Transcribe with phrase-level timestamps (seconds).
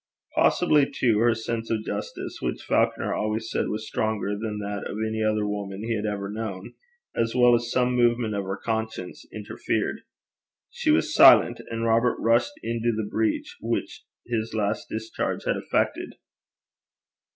[0.33, 4.97] Possibly too her sense of justice, which Falconer always said was stronger than that of
[4.97, 6.73] any other woman he had ever known,
[7.15, 10.01] as well as some movement of her conscience interfered.
[10.71, 16.15] She was silent, and Robert rushed into the breach which his last discharge had effected.